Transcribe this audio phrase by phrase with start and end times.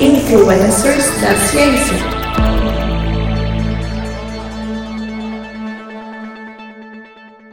[0.00, 2.17] Influencers da Ciência.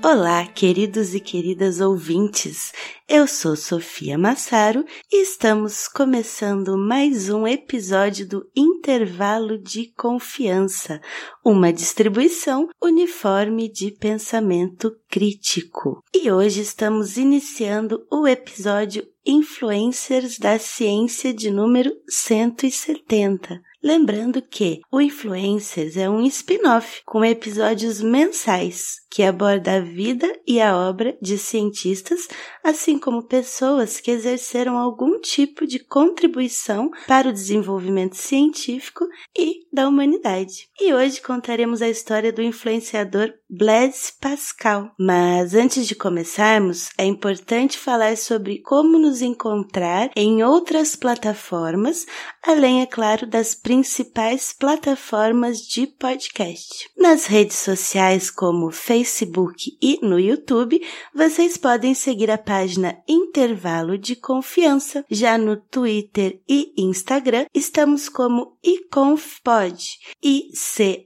[0.07, 2.71] Olá, queridos e queridas ouvintes.
[3.09, 11.01] Eu sou Sofia Massaro e estamos começando mais um episódio do Intervalo de Confiança,
[11.43, 16.03] uma distribuição uniforme de pensamento crítico.
[16.13, 23.59] E hoje estamos iniciando o episódio Influencers da Ciência de número 170.
[23.85, 30.59] Lembrando que o Influencers é um spin-off com episódios mensais que aborda a vida e
[30.59, 32.27] a obra de cientistas,
[32.63, 39.05] assim como pessoas que exerceram algum tipo de contribuição para o desenvolvimento científico
[39.37, 40.67] e da humanidade.
[40.81, 44.91] E hoje contaremos a história do influenciador Blaise Pascal.
[44.99, 52.05] Mas antes de começarmos, é importante falar sobre como nos encontrar em outras plataformas,
[52.43, 56.89] além, é claro, das principais plataformas de podcast.
[56.97, 60.81] Nas redes sociais como Facebook, e no YouTube,
[61.13, 65.05] vocês podem seguir a página Intervalo de Confiança.
[65.09, 71.05] Já no Twitter e Instagram, estamos como iconfpod, I-C-O-N-F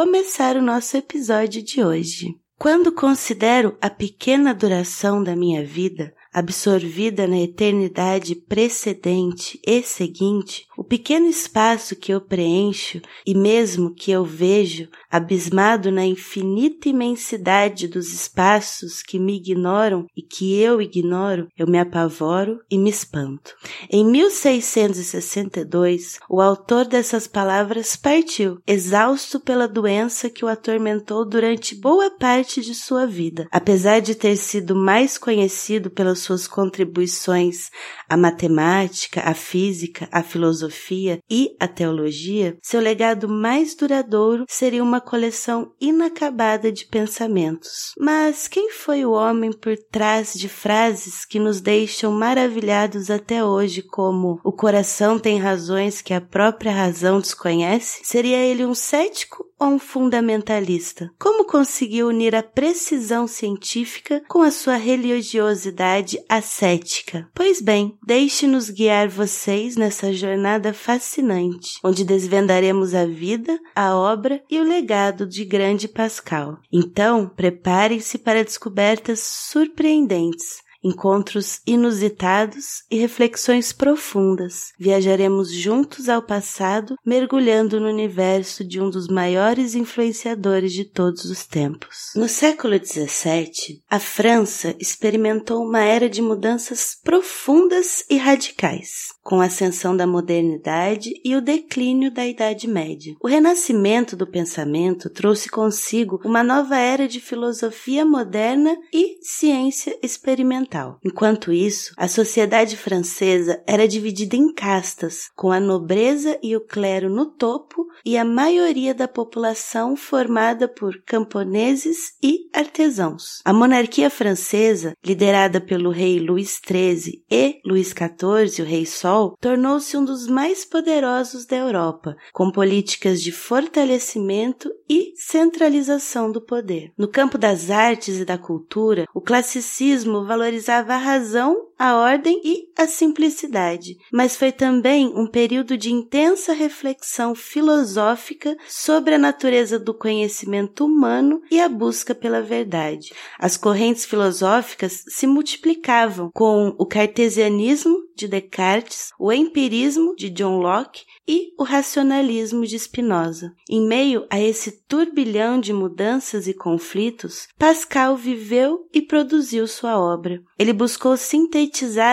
[0.57, 2.35] o nosso episódio de hoje.
[2.59, 10.83] Quando considero a pequena duração da minha vida, absorvida na eternidade precedente e seguinte, o
[10.83, 18.15] pequeno espaço que eu preencho e mesmo que eu vejo, abismado na infinita imensidade dos
[18.15, 23.55] espaços que me ignoram e que eu ignoro, eu me apavoro e me espanto.
[23.91, 32.11] Em 1662, o autor dessas palavras partiu, exausto pela doença que o atormentou durante boa
[32.19, 33.47] parte de sua vida.
[33.53, 37.69] Apesar de ter sido mais conhecido pelas suas contribuições
[38.09, 44.83] à matemática, à física, à filosofia, filosofia e a teologia, seu legado mais duradouro seria
[44.83, 47.93] uma coleção inacabada de pensamentos.
[47.99, 53.83] Mas quem foi o homem por trás de frases que nos deixam maravilhados até hoje,
[53.83, 58.01] como o coração tem razões que a própria razão desconhece?
[58.05, 61.11] Seria ele um cético ou um fundamentalista?
[61.19, 67.29] Como conseguiu unir a precisão científica com a sua religiosidade ascética?
[67.35, 74.59] Pois bem, deixe-nos guiar vocês nessa jornada fascinante, onde desvendaremos a vida, a obra e
[74.59, 76.59] o legado de grande Pascal.
[76.73, 84.73] Então, preparem-se para descobertas surpreendentes encontros inusitados e reflexões profundas.
[84.79, 91.47] Viajaremos juntos ao passado, mergulhando no universo de um dos maiores influenciadores de todos os
[91.47, 92.11] tempos.
[92.17, 99.47] No século XVII, a França experimentou uma era de mudanças profundas e radicais, com a
[99.47, 103.15] ascensão da modernidade e o declínio da Idade Média.
[103.21, 110.70] O renascimento do pensamento trouxe consigo uma nova era de filosofia moderna e ciência experimental
[111.05, 117.11] Enquanto isso, a sociedade francesa era dividida em castas, com a nobreza e o clero
[117.11, 123.41] no topo e a maioria da população formada por camponeses e artesãos.
[123.45, 129.97] A monarquia francesa, liderada pelo rei Luís XIII e Luís XIV, o rei Sol, tornou-se
[129.97, 136.93] um dos mais poderosos da Europa, com políticas de fortalecimento e centralização do poder.
[136.97, 142.69] No campo das artes e da cultura, o classicismo valorizava a razão, a ordem e
[142.77, 149.95] a simplicidade, mas foi também um período de intensa reflexão filosófica sobre a natureza do
[149.95, 153.15] conhecimento humano e a busca pela verdade.
[153.39, 161.05] As correntes filosóficas se multiplicavam com o cartesianismo de Descartes, o empirismo de John Locke
[161.27, 163.55] e o racionalismo de Spinoza.
[163.71, 170.43] Em meio a esse turbilhão de mudanças e conflitos, Pascal viveu e produziu sua obra.
[170.59, 171.70] Ele buscou sintetizar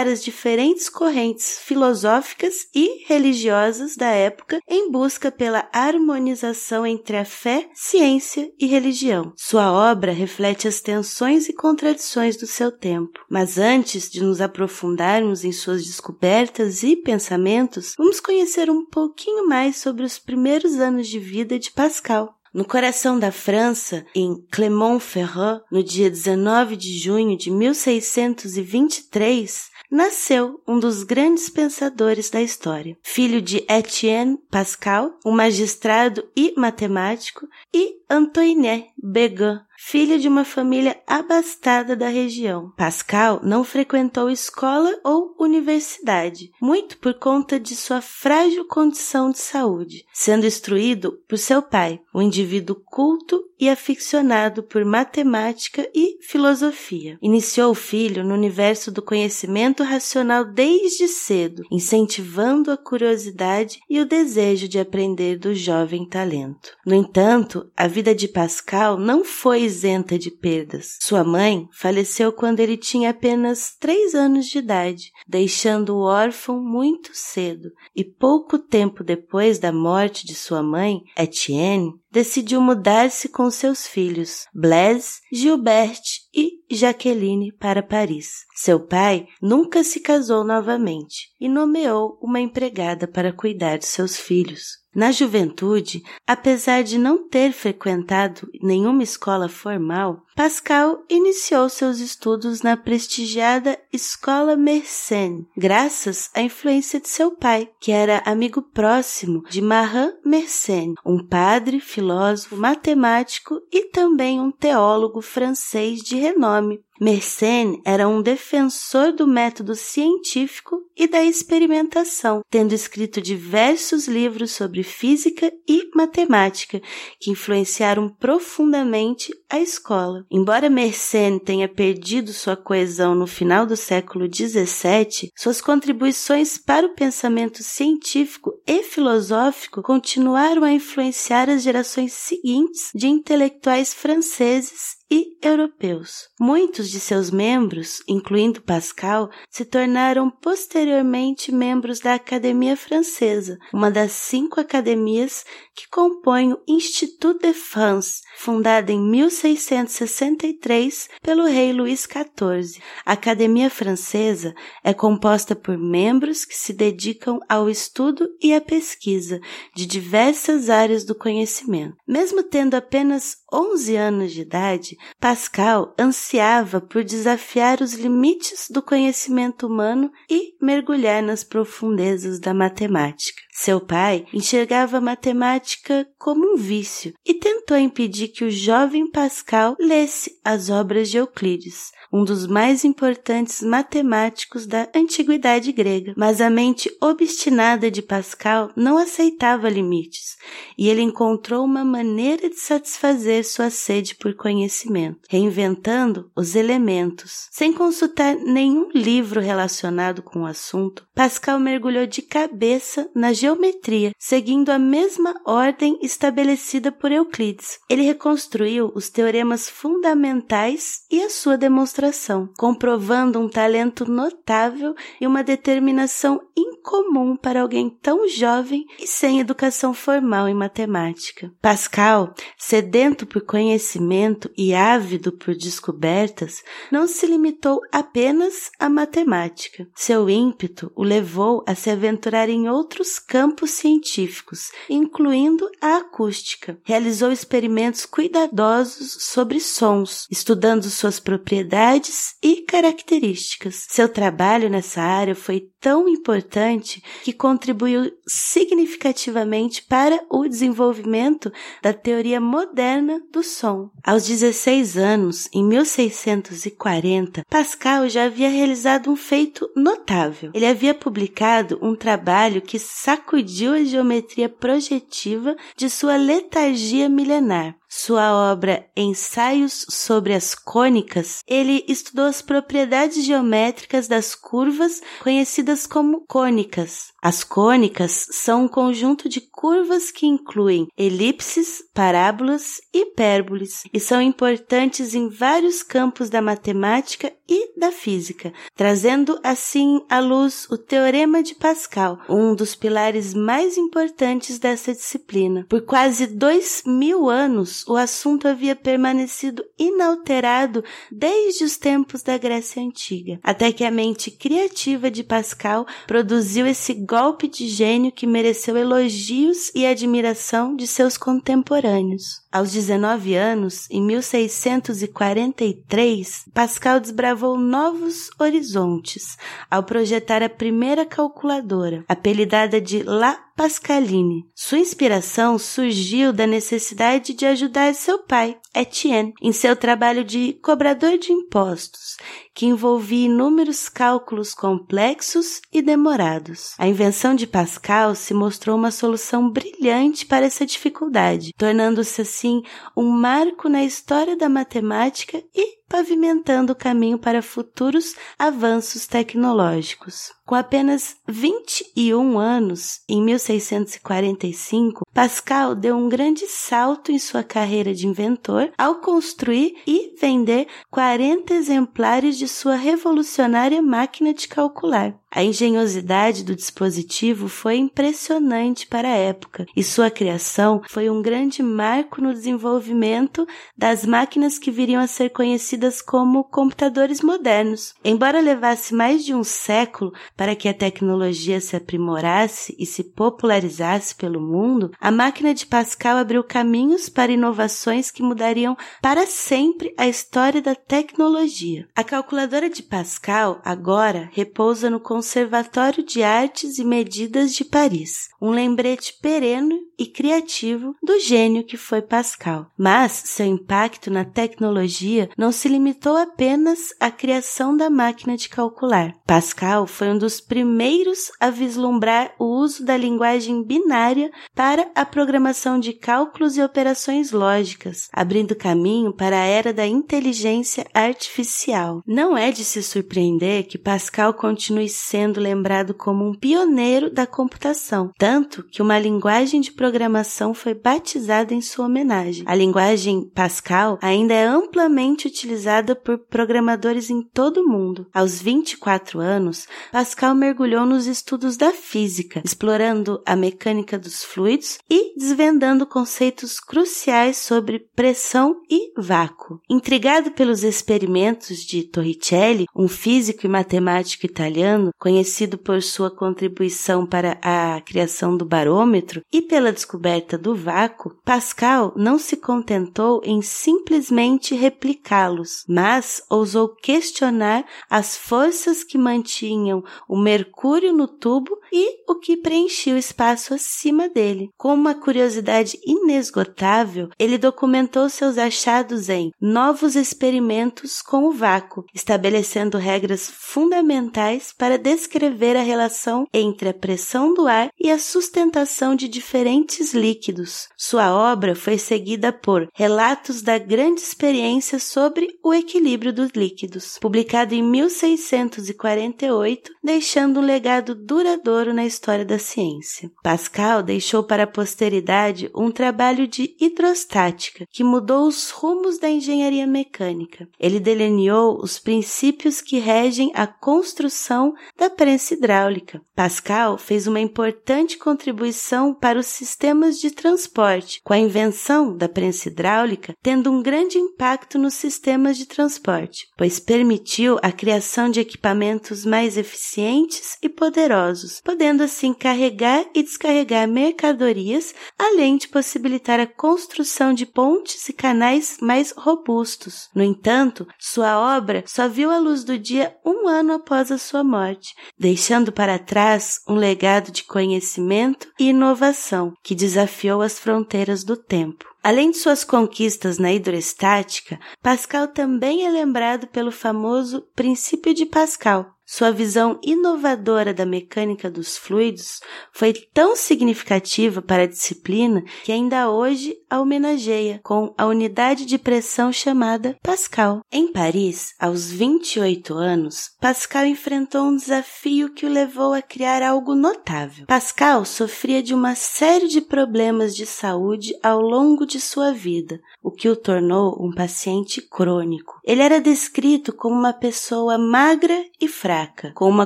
[0.07, 7.69] as diferentes correntes filosóficas e religiosas da época em busca pela harmonização entre a fé,
[7.73, 9.33] ciência e religião.
[9.35, 13.19] Sua obra reflete as tensões e contradições do seu tempo.
[13.29, 19.77] Mas antes de nos aprofundarmos em suas descobertas e pensamentos, vamos conhecer um pouquinho mais
[19.77, 22.36] sobre os primeiros anos de vida de Pascal.
[22.57, 30.79] No coração da França, em Clermont-Ferrand, no dia 19 de junho de 1623, nasceu um
[30.79, 32.97] dos grandes pensadores da história.
[33.03, 40.99] Filho de Etienne Pascal, um magistrado e matemático, e Antoinette Beguin, filha de uma família
[41.05, 42.71] abastada da região.
[42.75, 50.03] Pascal não frequentou escola ou universidade, muito por conta de sua frágil condição de saúde,
[50.11, 57.17] sendo instruído por seu pai, um indivíduo culto e aficionado por matemática e filosofia.
[57.21, 64.05] Iniciou o filho no universo do conhecimento racional desde cedo, incentivando a curiosidade e o
[64.05, 66.75] desejo de aprender do jovem talento.
[66.85, 70.97] No entanto, a vida de Pascal não foi isenta de perdas.
[71.01, 77.09] Sua mãe faleceu quando ele tinha apenas três anos de idade, deixando o órfão muito
[77.13, 83.87] cedo, e pouco tempo depois da morte de sua mãe, Etienne, decidiu mudar-se com seus
[83.87, 86.01] filhos, Blaise, Gilbert
[86.33, 88.29] e Jaqueline, para Paris.
[88.55, 94.85] Seu pai nunca se casou novamente e nomeou uma empregada para cuidar de seus filhos.
[94.97, 102.75] Na juventude, apesar de não ter frequentado nenhuma escola formal, Pascal iniciou seus estudos na
[102.75, 110.13] prestigiada Escola Mersenne, graças à influência de seu pai, que era amigo próximo de Marin
[110.25, 116.79] Mersenne, um padre, filósofo, matemático e também um teólogo francês de renome.
[116.99, 124.81] Mersenne era um defensor do método científico e da experimentação, tendo escrito diversos livros sobre
[124.81, 126.81] física e matemática
[127.19, 130.25] que influenciaram profundamente a escola.
[130.31, 136.95] Embora Mersenne tenha perdido sua coesão no final do século XVII, suas contribuições para o
[136.95, 146.27] pensamento científico e filosófico continuaram a influenciar as gerações seguintes de intelectuais franceses e europeus.
[146.39, 154.11] Muitos de seus membros, incluindo Pascal, se tornaram posteriormente membros da Academia Francesa, uma das
[154.11, 155.45] cinco academias
[155.75, 162.81] que compõem o Institut de France, fundada em 1663 pelo rei Luís XIV.
[163.05, 169.39] A Academia Francesa é composta por membros que se dedicam ao estudo e à pesquisa
[169.75, 171.95] de diversas áreas do conhecimento.
[172.07, 179.67] Mesmo tendo apenas 11 anos de idade, Pascal ansiava por desafiar os limites do conhecimento
[179.67, 183.46] humano e mergulhar nas profundezas da matemática.
[183.59, 189.75] Seu pai enxergava a matemática como um vício e tentou impedir que o jovem Pascal
[189.79, 196.13] lesse as obras de Euclides, um dos mais importantes matemáticos da antiguidade grega.
[196.15, 200.37] Mas a mente obstinada de Pascal não aceitava limites
[200.77, 207.47] e ele encontrou uma maneira de satisfazer sua sede por conhecimento, reinventando os elementos.
[207.51, 214.11] Sem consultar nenhum livro relacionado com o assunto, Pascal mergulhou de cabeça na geometria geometria,
[214.19, 217.79] seguindo a mesma ordem estabelecida por Euclides.
[217.89, 225.43] Ele reconstruiu os teoremas fundamentais e a sua demonstração, comprovando um talento notável e uma
[225.43, 231.51] determinação incomum para alguém tão jovem e sem educação formal em matemática.
[231.61, 239.87] Pascal, sedento por conhecimento e ávido por descobertas, não se limitou apenas à matemática.
[239.95, 243.36] Seu ímpeto o levou a se aventurar em outros campos
[243.67, 246.77] científicos, incluindo a acústica.
[246.83, 253.85] Realizou experimentos cuidadosos sobre sons, estudando suas propriedades e características.
[253.89, 261.51] Seu trabalho nessa área foi tão importante que contribuiu significativamente para o desenvolvimento
[261.81, 263.89] da teoria moderna do som.
[264.03, 270.51] Aos 16 anos, em 1640, Pascal já havia realizado um feito notável.
[270.53, 273.26] Ele havia publicado um trabalho que sacudiu
[273.73, 277.75] a geometria projetiva de sua letargia milenar.
[277.89, 286.25] Sua obra Ensaios sobre as Cônicas, ele estudou as propriedades geométricas das curvas conhecidas como
[286.27, 287.13] cônicas.
[287.21, 294.21] As cônicas são um conjunto de curvas que incluem elipses, parábolas e hipérboles e são
[294.21, 301.41] importantes em vários campos da matemática e da física, trazendo assim à luz o Teorema
[301.41, 305.65] de Pascal, um dos pilares mais importantes dessa disciplina.
[305.69, 312.81] Por quase dois mil anos, o assunto havia permanecido inalterado desde os tempos da Grécia
[312.81, 318.77] Antiga, até que a mente criativa de Pascal produziu esse golpe de gênio que mereceu
[318.77, 322.46] elogios e admiração de seus contemporâneos.
[322.49, 329.37] Aos 19 anos, em 1643, Pascal desbravou novos horizontes
[329.69, 334.45] ao projetar a primeira calculadora, apelidada de La Pascaline.
[334.55, 341.17] Sua inspiração surgiu da necessidade de ajudar seu pai, Etienne, em seu trabalho de cobrador
[341.17, 342.15] de impostos,
[342.57, 346.73] que envolvia inúmeros cálculos complexos e demorados.
[346.79, 352.63] A invenção de Pascal se mostrou uma solução brilhante para essa dificuldade, tornando-se assim
[352.97, 360.31] um marco na história da matemática e pavimentando o caminho para futuros avanços tecnológicos.
[360.45, 368.07] Com apenas 21 anos, em 1645, Pascal deu um grande salto em sua carreira de
[368.07, 375.13] inventor ao construir e vender 40 exemplares de sua revolucionária máquina de calcular.
[375.37, 381.61] A engenhosidade do dispositivo foi impressionante para a época e sua criação foi um grande
[381.61, 383.45] marco no desenvolvimento
[383.77, 387.93] das máquinas que viriam a ser conhecidas como computadores modernos.
[388.03, 394.15] Embora levasse mais de um século para que a tecnologia se aprimorasse e se popularizasse
[394.15, 400.07] pelo mundo, a máquina de Pascal abriu caminhos para inovações que mudariam para sempre a
[400.07, 401.87] história da tecnologia.
[401.95, 408.49] A calculadora de Pascal agora repousa no Conservatório de Artes e Medidas de Paris, um
[408.49, 412.67] lembrete perene e criativo do gênio que foi Pascal.
[412.77, 419.15] Mas seu impacto na tecnologia não se limitou apenas à criação da máquina de calcular.
[419.25, 425.79] Pascal foi um dos primeiros a vislumbrar o uso da linguagem binária para a programação
[425.79, 432.01] de cálculos e operações lógicas, abrindo caminho para a era da inteligência artificial.
[432.07, 438.11] Não é de se surpreender que Pascal continue sendo lembrado como um pioneiro da computação,
[438.17, 442.43] tanto que uma linguagem de programação foi batizada em sua homenagem.
[442.45, 448.07] A linguagem Pascal ainda é amplamente utilizada por programadores em todo o mundo.
[448.13, 455.17] Aos 24 anos, Pascal mergulhou nos estudos da física, explorando a mecânica dos fluidos e
[455.17, 459.61] desvendando conceitos cruciais sobre pressão e vácuo.
[459.69, 467.37] Intrigado pelos experimentos de Torricelli, um físico e matemático italiano, conhecido por sua contribuição para
[467.41, 474.55] a criação do barômetro e pela descoberta do vácuo, Pascal não se contentou em simplesmente
[474.55, 482.37] replicá-los, mas ousou questionar as forças que mantinham o mercúrio no tubo e o que
[482.37, 484.49] preenchia o espaço acima dele.
[484.57, 492.77] Com uma curiosidade inesgotável, ele documentou seus achados em Novos Experimentos com o Vácuo, estabelecendo
[492.77, 499.09] regras fundamentais para descrever a relação entre a pressão do ar e a sustentação de
[499.09, 500.69] diferentes líquidos.
[500.77, 507.53] Sua obra foi seguida por Relatos da Grande Experiência sobre o Equilíbrio dos Líquidos, publicado
[507.53, 513.11] em 1648, deixando um legado duradouro na história da ciência.
[513.21, 519.67] Pascal deixou para a posteridade um trabalho de hidrostática que mudou os rumos da engenharia
[519.67, 520.47] mecânica.
[520.57, 526.01] Ele delineou os princípios que regem a construção da prensa hidráulica.
[526.15, 532.49] Pascal fez uma importante contribuição para os sistemas de transporte, com a invenção da prensa
[532.49, 539.05] hidráulica tendo um grande impacto nos sistemas de transporte, pois permitiu a criação de equipamentos
[539.05, 547.13] mais eficientes e poderosos, podendo assim carregar e descarregar mercadorias, além de possibilitar a construção
[547.13, 549.89] de pontes e canais mais robustos.
[549.93, 554.23] No entanto, sua obra só viu a luz do dia um ano após a sua
[554.23, 554.66] morte,
[554.97, 561.65] deixando para trás um legado de conhecimento e inovação que desafiou as fronteiras do tempo.
[561.83, 568.76] Além de suas conquistas na hidroestática, Pascal também é lembrado pelo famoso princípio de Pascal,
[568.89, 572.21] sua visão inovadora da mecânica dos fluidos
[572.53, 578.57] foi tão significativa para a disciplina que ainda hoje a homenageia com a unidade de
[578.57, 580.39] pressão chamada Pascal.
[580.49, 586.55] Em Paris, aos 28 anos, Pascal enfrentou um desafio que o levou a criar algo
[586.55, 587.25] notável.
[587.25, 592.89] Pascal sofria de uma série de problemas de saúde ao longo de sua vida, o
[592.89, 595.36] que o tornou um paciente crônico.
[595.47, 599.45] Ele era descrito como uma pessoa magra e fraca, com uma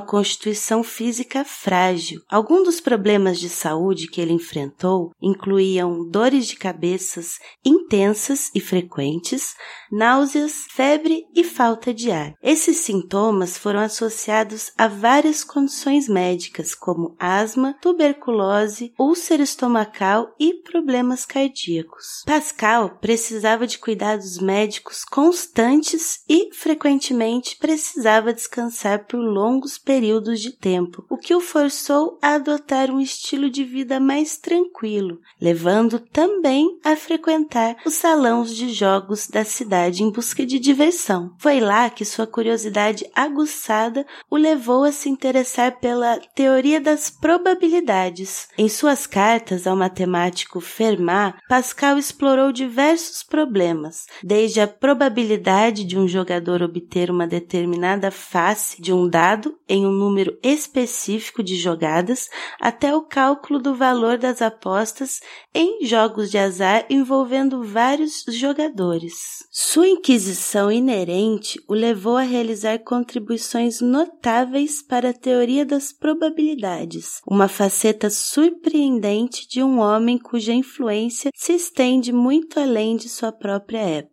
[0.00, 2.20] constituição física frágil.
[2.28, 9.54] Alguns dos problemas de saúde que ele enfrentou incluíam dores de cabeças intensas e frequentes,
[9.92, 12.34] náuseas, febre e falta de ar.
[12.42, 21.24] Esses sintomas foram associados a várias condições médicas, como asma, tuberculose, úlcera estomacal e problemas
[21.24, 22.24] cardíacos.
[22.26, 25.91] Pascal precisava de cuidados médicos constantes
[26.28, 32.90] e frequentemente precisava descansar por longos períodos de tempo, o que o forçou a adotar
[32.90, 39.44] um estilo de vida mais tranquilo, levando também a frequentar os salões de jogos da
[39.44, 41.34] cidade em busca de diversão.
[41.38, 48.48] Foi lá que sua curiosidade aguçada o levou a se interessar pela teoria das probabilidades.
[48.56, 56.06] Em suas cartas ao matemático Fermat, Pascal explorou diversos problemas, desde a probabilidade de um
[56.06, 62.28] jogador obter uma determinada face de um dado em um número específico de jogadas
[62.60, 65.20] até o cálculo do valor das apostas
[65.54, 69.44] em jogos de azar envolvendo vários jogadores.
[69.50, 77.48] Sua inquisição inerente o levou a realizar contribuições notáveis para a teoria das probabilidades, uma
[77.48, 84.11] faceta surpreendente de um homem cuja influência se estende muito além de sua própria época.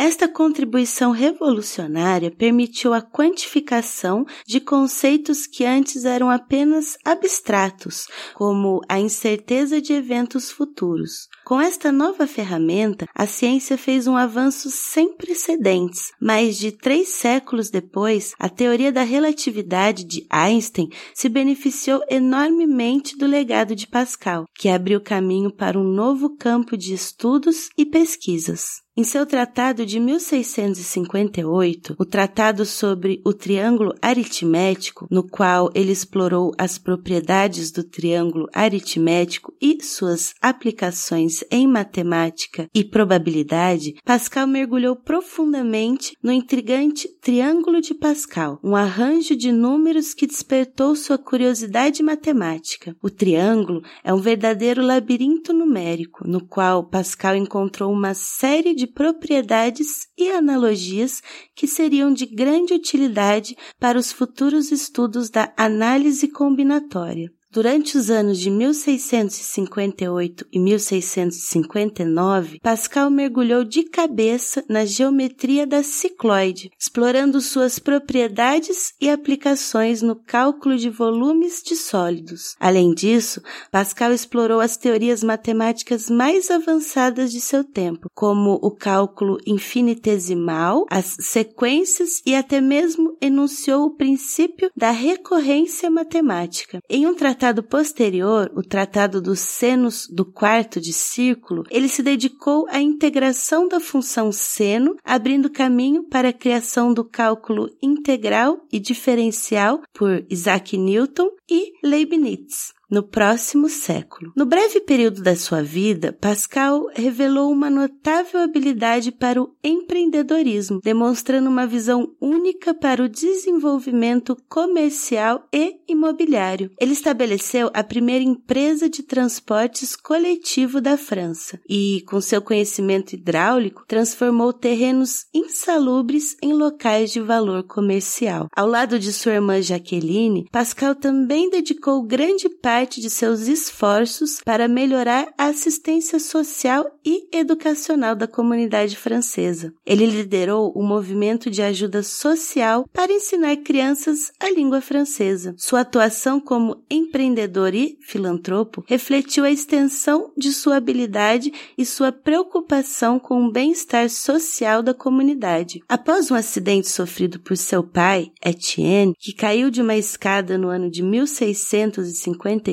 [0.00, 9.00] Esta contribuição revolucionária permitiu a quantificação de conceitos que antes eram apenas abstratos, como a
[9.00, 11.26] incerteza de eventos futuros.
[11.48, 16.12] Com esta nova ferramenta, a ciência fez um avanço sem precedentes.
[16.20, 23.26] Mais de três séculos depois, a teoria da relatividade de Einstein se beneficiou enormemente do
[23.26, 28.86] legado de Pascal, que abriu caminho para um novo campo de estudos e pesquisas.
[28.98, 36.50] Em seu tratado de 1658, o Tratado sobre o Triângulo Aritmético, no qual ele explorou
[36.58, 46.12] as propriedades do triângulo aritmético e suas aplicações em matemática e probabilidade, Pascal mergulhou profundamente
[46.22, 52.94] no intrigante Triângulo de Pascal, um arranjo de números que despertou sua curiosidade matemática.
[53.02, 60.06] O triângulo é um verdadeiro labirinto numérico, no qual Pascal encontrou uma série de propriedades
[60.16, 61.22] e analogias
[61.54, 67.30] que seriam de grande utilidade para os futuros estudos da análise combinatória.
[67.50, 76.70] Durante os anos de 1658 e 1659, Pascal mergulhou de cabeça na geometria da cicloide,
[76.78, 82.54] explorando suas propriedades e aplicações no cálculo de volumes de sólidos.
[82.60, 83.40] Além disso,
[83.72, 91.16] Pascal explorou as teorias matemáticas mais avançadas de seu tempo, como o cálculo infinitesimal, as
[91.20, 96.80] sequências e até mesmo enunciou o princípio da recorrência matemática.
[96.90, 102.02] Em um tratado tratado posterior, o Tratado dos Senos do Quarto de Círculo, ele se
[102.02, 108.80] dedicou à integração da função seno, abrindo caminho para a criação do cálculo integral e
[108.80, 114.32] diferencial por Isaac Newton e Leibniz no próximo século.
[114.34, 121.48] No breve período da sua vida, Pascal revelou uma notável habilidade para o empreendedorismo, demonstrando
[121.48, 126.70] uma visão única para o desenvolvimento comercial e imobiliário.
[126.80, 133.84] Ele estabeleceu a primeira empresa de transportes coletivo da França e, com seu conhecimento hidráulico,
[133.86, 138.48] transformou terrenos insalubres em locais de valor comercial.
[138.54, 144.40] Ao lado de sua irmã Jaqueline, Pascal também dedicou grande parte parte de seus esforços
[144.44, 149.74] para melhorar a assistência social e educacional da comunidade francesa.
[149.84, 155.56] Ele liderou o movimento de ajuda social para ensinar crianças a língua francesa.
[155.58, 163.18] Sua atuação como empreendedor e filantropo refletiu a extensão de sua habilidade e sua preocupação
[163.18, 165.82] com o bem-estar social da comunidade.
[165.88, 170.88] Após um acidente sofrido por seu pai, Etienne, que caiu de uma escada no ano
[170.88, 172.67] de 1650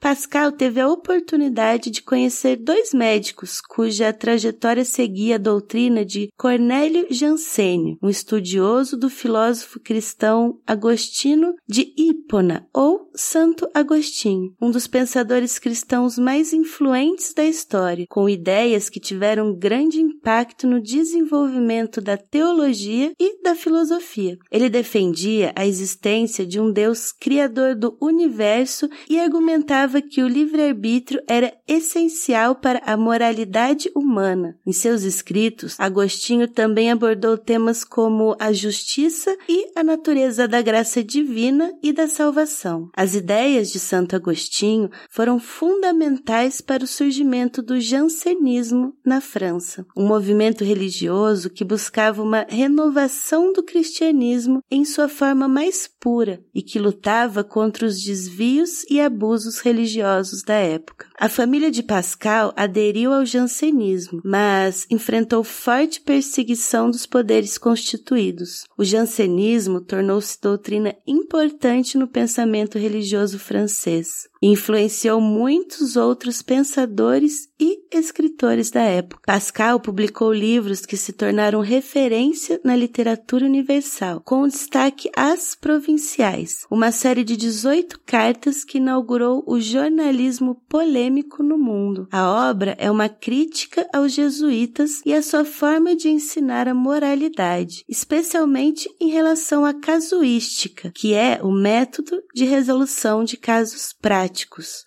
[0.00, 7.06] Pascal teve a oportunidade de conhecer dois médicos cuja trajetória seguia a doutrina de Cornélio
[7.10, 15.58] Jansênio, um estudioso do filósofo cristão Agostino de Hipona, ou Santo Agostinho, um dos pensadores
[15.58, 23.12] cristãos mais influentes da história, com ideias que tiveram grande impacto no desenvolvimento da teologia
[23.18, 24.36] e da filosofia.
[24.50, 31.20] Ele defendia a existência de um Deus criador do universo e argumentava que o livre-arbítrio
[31.26, 34.56] era essencial para a moralidade humana.
[34.64, 41.02] Em seus escritos, Agostinho também abordou temas como a justiça e a natureza da graça
[41.02, 42.88] divina e da salvação.
[42.96, 50.06] As ideias de Santo Agostinho foram fundamentais para o surgimento do jansenismo na França, um
[50.06, 56.78] movimento religioso que buscava uma renovação do cristianismo em sua forma mais pura e que
[56.78, 61.06] lutava contra os desvios e abusos abusos religiosos da época.
[61.18, 68.64] A família de Pascal aderiu ao jansenismo, mas enfrentou forte perseguição dos poderes constituídos.
[68.76, 78.70] O jansenismo tornou-se doutrina importante no pensamento religioso francês influenciou muitos outros pensadores e escritores
[78.70, 79.22] da época.
[79.26, 86.92] Pascal publicou livros que se tornaram referência na literatura universal, com destaque às provinciais, uma
[86.92, 92.06] série de 18 cartas que inaugurou o jornalismo polêmico no mundo.
[92.10, 97.84] A obra é uma crítica aos jesuítas e à sua forma de ensinar a moralidade,
[97.88, 104.33] especialmente em relação à casuística, que é o método de resolução de casos práticos.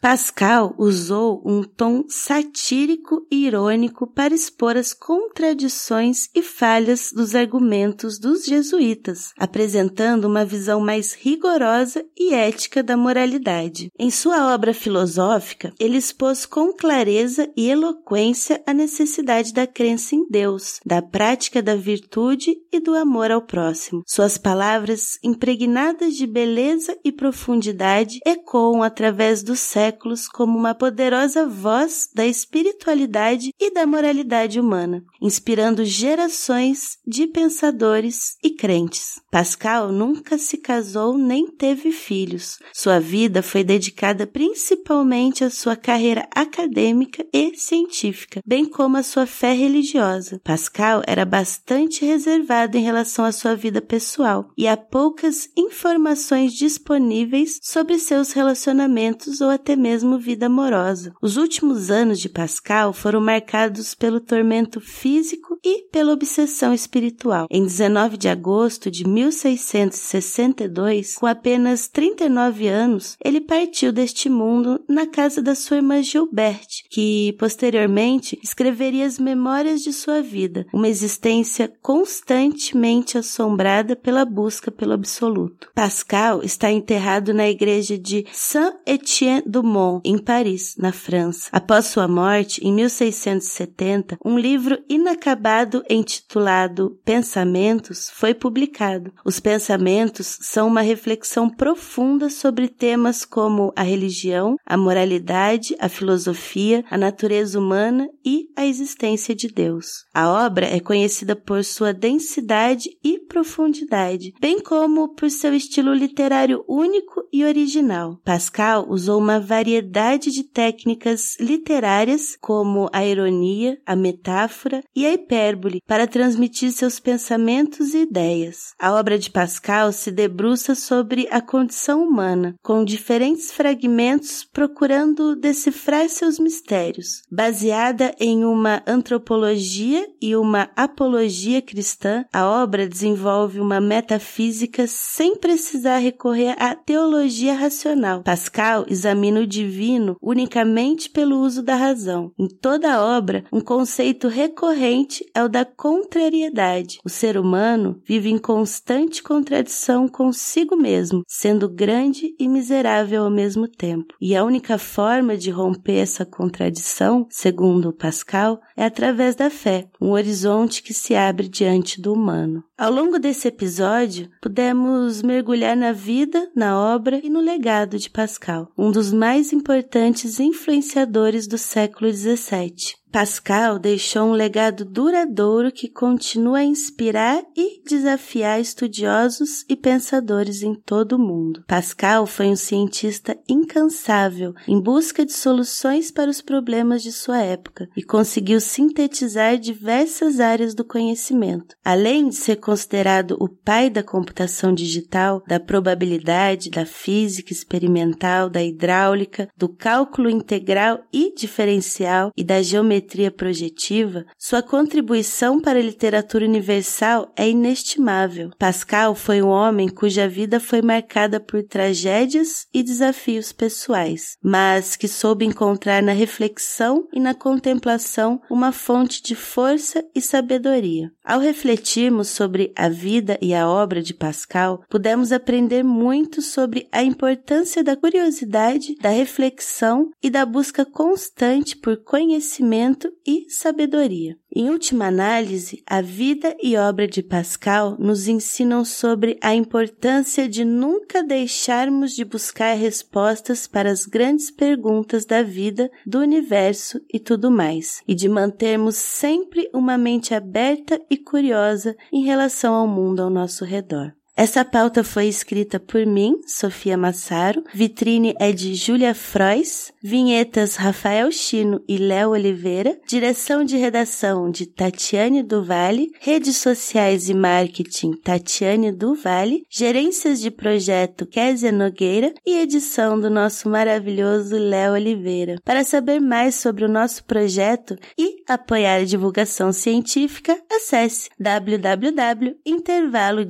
[0.02, 8.20] Pascal usou um tom satírico e irônico para expor as contradições e falhas dos argumentos
[8.20, 13.92] dos jesuítas, apresentando uma visão mais rigorosa e ética da moralidade.
[13.98, 20.28] Em sua obra filosófica, ele expôs com clareza e eloquência a necessidade da crença em
[20.30, 24.04] Deus, da prática da virtude e do amor ao próximo.
[24.06, 32.10] Suas palavras, impregnadas de beleza e profundidade, ecoam através dos séculos como uma poderosa voz
[32.14, 39.20] da espiritualidade e da moralidade humana, inspirando gerações de pensadores e crentes.
[39.32, 42.60] Pascal nunca se casou nem teve filhos.
[42.74, 49.26] Sua vida foi dedicada principalmente à sua carreira acadêmica e científica, bem como à sua
[49.26, 50.40] fé religiosa.
[50.44, 57.60] Pascal era bastante reservado em relação à sua vida pessoal e há poucas informações disponíveis
[57.62, 61.14] sobre seus relacionamentos ou até mesmo vida amorosa.
[61.22, 67.46] Os últimos anos de Pascal foram marcados pelo tormento físico e pela obsessão espiritual.
[67.52, 75.06] Em 19 de agosto de 1662, com apenas 39 anos, ele partiu deste mundo na
[75.06, 81.70] casa da sua irmã Gilberte, que posteriormente escreveria as memórias de sua vida, uma existência
[81.82, 85.70] constantemente assombrada pela busca pelo absoluto.
[85.76, 91.50] Pascal está enterrado na igreja de Saint-Étienne-du-Mont, em Paris, na França.
[91.52, 95.57] Após sua morte, em 1670, um livro inacabado
[95.90, 99.14] intitulado Pensamentos foi publicado.
[99.24, 106.84] Os pensamentos são uma reflexão profunda sobre temas como a religião, a moralidade, a filosofia,
[106.90, 110.06] a natureza humana e a existência de Deus.
[110.14, 116.64] A obra é conhecida por sua densidade e profundidade, bem como por seu estilo literário
[116.68, 118.20] único e original.
[118.24, 125.37] Pascal usou uma variedade de técnicas literárias, como a ironia, a metáfora e a hipérbole,
[125.86, 128.74] para transmitir seus pensamentos e ideias.
[128.80, 136.10] A obra de Pascal se debruça sobre a condição humana, com diferentes fragmentos procurando decifrar
[136.10, 137.22] seus mistérios.
[137.32, 145.98] Baseada em uma antropologia e uma apologia cristã, a obra desenvolve uma metafísica sem precisar
[145.98, 148.24] recorrer à teologia racional.
[148.24, 152.32] Pascal examina o divino unicamente pelo uso da razão.
[152.38, 157.00] Em toda a obra, um conceito recorrente é o da contrariedade.
[157.06, 163.68] O ser humano vive em constante contradição consigo mesmo, sendo grande e miserável ao mesmo
[163.68, 164.16] tempo.
[164.20, 170.10] E a única forma de romper essa contradição, segundo Pascal, é através da fé, um
[170.10, 172.64] horizonte que se abre diante do humano.
[172.76, 178.72] Ao longo desse episódio, pudemos mergulhar na vida, na obra e no legado de Pascal,
[178.76, 182.98] um dos mais importantes influenciadores do século XVII.
[183.12, 190.76] Pascal deixou um legado duradouro que continua a inspirar e desafiar estudiosos e pensadores em
[190.76, 191.64] todo o mundo.
[191.68, 197.90] Pascal foi um cientista incansável em busca de soluções para os problemas de sua época
[197.96, 201.76] e conseguiu sintetizar diversas áreas do conhecimento.
[201.84, 208.62] Além de ser considerado o pai da computação digital, da probabilidade, da física experimental, da
[208.62, 215.82] hidráulica, do cálculo integral e diferencial e da geometria geometria projetiva, sua contribuição para a
[215.82, 218.50] literatura universal é inestimável.
[218.58, 225.08] Pascal foi um homem cuja vida foi marcada por tragédias e desafios pessoais, mas que
[225.08, 231.12] soube encontrar na reflexão e na contemplação uma fonte de força e sabedoria.
[231.28, 237.04] Ao refletirmos sobre a vida e a obra de Pascal, pudemos aprender muito sobre a
[237.04, 244.38] importância da curiosidade, da reflexão e da busca constante por conhecimento e sabedoria.
[244.56, 250.64] Em última análise, a vida e obra de Pascal nos ensinam sobre a importância de
[250.64, 257.52] nunca deixarmos de buscar respostas para as grandes perguntas da vida, do universo e tudo
[257.52, 263.30] mais, e de mantermos sempre uma mente aberta e curiosa em relação ao mundo ao
[263.30, 264.17] nosso redor.
[264.40, 271.32] Essa pauta foi escrita por mim, Sofia Massaro, vitrine é de Júlia Frois, vinhetas Rafael
[271.32, 278.92] Chino e Léo Oliveira, direção de redação de Tatiane Duvalle, redes sociais e marketing Tatiane
[278.92, 282.32] Duvalle, gerências de projeto Kézia Nogueira.
[282.46, 285.56] E edição do nosso maravilhoso Léo Oliveira.
[285.66, 293.44] Para saber mais sobre o nosso projeto e apoiar a divulgação científica, acesse www.intervalo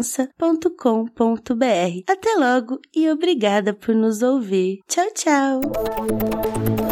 [0.00, 2.02] de confiança criança.com.br.
[2.08, 4.80] Até logo e obrigada por nos ouvir.
[4.88, 6.89] Tchau, tchau!